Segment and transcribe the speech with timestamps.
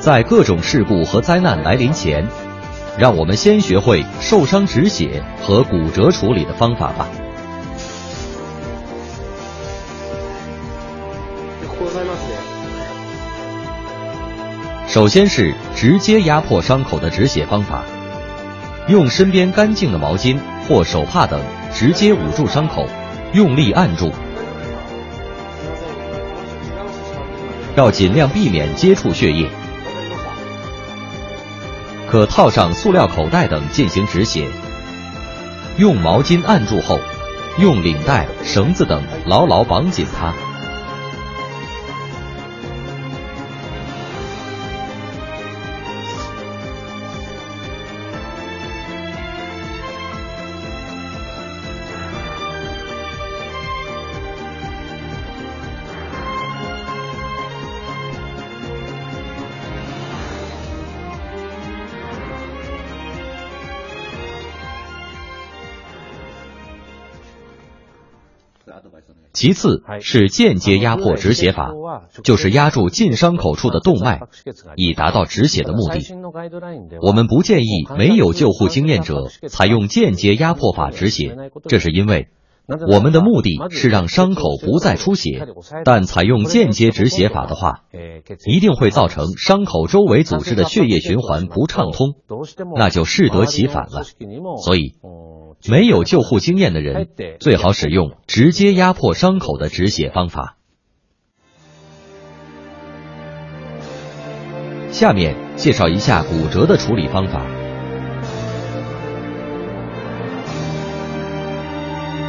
[0.00, 2.26] 在各种事故和灾难来临前，
[2.98, 7.08] 让我们先学会受伤止血和骨折处理的方法吧。
[14.86, 17.82] 首先是直接压迫伤口的止血方法，
[18.88, 21.40] 用身边干净的毛巾或手帕等
[21.74, 22.86] 直接捂住伤口，
[23.34, 24.10] 用力按住，
[27.74, 29.50] 要尽量避免接触血液。
[32.08, 34.48] 可套上塑料口袋等进行止血。
[35.76, 37.00] 用毛巾按住后，
[37.58, 40.32] 用领带、绳子等牢牢绑紧它。
[69.32, 71.72] 其次是间接压迫止血法，
[72.24, 74.20] 就是压住近伤口处的动脉，
[74.76, 76.00] 以达到止血的目的。
[77.02, 81.36] 我们不建议没有救护经验者采用间接压迫法止血，
[81.68, 82.28] 这是因为
[82.90, 85.46] 我们的目的是让伤口不再出血。
[85.84, 87.82] 但采用间接止血法的话，
[88.46, 92.14] 一定会造成伤口周围组织的血液循环不畅通，
[92.74, 94.02] 那就适得其反了。
[94.56, 94.94] 所以。
[95.68, 97.08] 没有救护经验的人，
[97.40, 100.56] 最好使用直接压迫伤口的止血方法。
[104.90, 107.44] 下面介绍一下骨折的处理方法。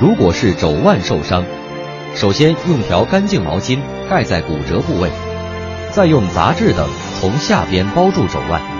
[0.00, 1.44] 如果是肘腕受伤，
[2.14, 5.10] 首先用条干净毛巾盖在骨折部位，
[5.90, 6.88] 再用杂质等
[7.20, 8.71] 从下边包住肘腕。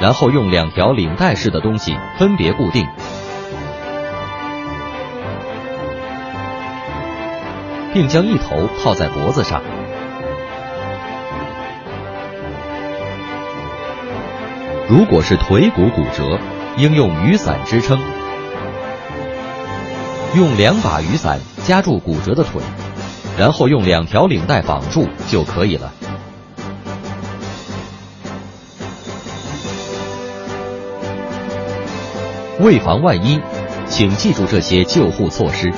[0.00, 2.86] 然后用两条领带式的东西分别固定，
[7.92, 9.60] 并将一头套在脖子上。
[14.88, 16.38] 如果是腿骨骨折，
[16.78, 18.00] 应用雨伞支撑，
[20.34, 22.62] 用两把雨伞夹住骨折的腿，
[23.38, 25.92] 然后用两条领带绑住就可以了。
[32.60, 33.40] 为防万一，
[33.88, 35.72] 请记住这些救护措施。